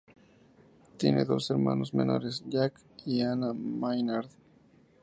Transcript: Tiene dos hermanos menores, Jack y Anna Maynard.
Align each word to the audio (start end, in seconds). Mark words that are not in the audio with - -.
Tiene 0.97 1.25
dos 1.25 1.51
hermanos 1.51 1.93
menores, 1.93 2.43
Jack 2.49 2.81
y 3.05 3.21
Anna 3.21 3.53
Maynard. 3.53 4.31